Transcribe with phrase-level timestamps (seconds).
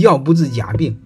[0.00, 0.96] 药不治假病，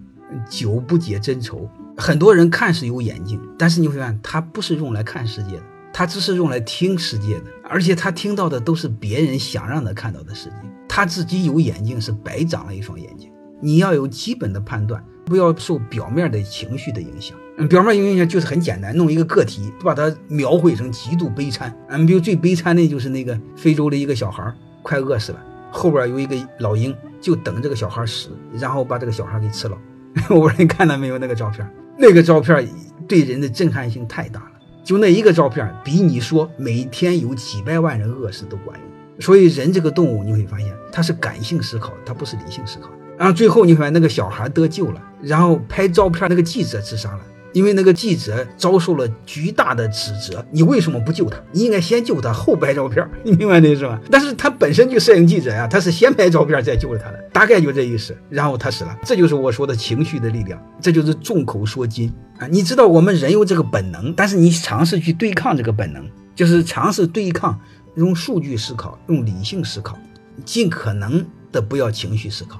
[0.49, 1.69] 酒不解真愁。
[1.97, 10.55] 很多人看似有眼睛，但是你会发现他不是用来看世界的，他只是用来听世界的，而且他听到的都是别人想让他看到的世界。
[10.89, 13.29] 他自己有眼睛是白长了一双眼睛。
[13.61, 17.37] 你要有基本的判断，不要受表面的情绪的影响。
[17.57, 21.75] 嗯，表面影响就是很简单，弄一个个体，把它描绘成极度悲惨。
[21.89, 24.51] 嗯，比如最悲惨的就是那个非洲的一个小孩
[24.81, 25.39] 快饿死了，
[25.71, 29.77] 后边有一个老鹰就等这个小孩死，然后把这个小孩给吃了。
[30.29, 31.65] 我不知道你看到没有那个照片？
[31.97, 32.67] 那个照片
[33.07, 34.51] 对人的震撼性太大了，
[34.83, 39.21] 就那一个照片比你说每天有几百万人饿死都管用。
[39.21, 42.89] 所以人这个动物你会发现，它是感性思考，它不是理性思考。
[43.17, 47.21] 然后最后你发现那个小孩得救了，然后拍照片那个记者自杀了，
[47.53, 50.45] 因为那个记者遭受了巨大的指责。
[50.51, 51.37] 你为什么不救他？
[51.51, 53.07] 你应该先救他，后拍照片。
[53.23, 53.99] 你明白这意思吗？
[54.11, 58.17] 但是他本身就摄影记者呀，他是先拍照片再救了他的，大概就这意思。
[58.29, 62.47] 然后他死了，这就是我说的情绪的力量，这就是众口铄金啊！
[62.47, 66.03] 你知道我们人有这个本能，但是你尝试去对抗这个本能，
[66.35, 67.59] 就是尝试对抗，
[67.95, 69.97] 用数据思考，用理性思考，
[70.43, 72.59] 尽可能的不要情绪思考。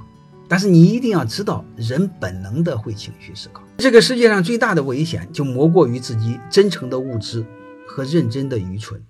[0.54, 3.64] 但是你一定要知道，人本能的会情绪思考。
[3.80, 7.44] 这个世界上最大的危险，就莫过于自己真诚的无知
[7.88, 9.04] 和认真的愚蠢。